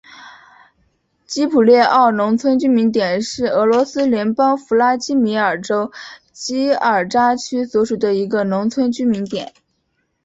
[1.27, 5.91] 基普列沃农村居民点是俄罗斯联邦弗拉基米尔州
[6.31, 9.53] 基尔扎奇区所属的一个农村居民点。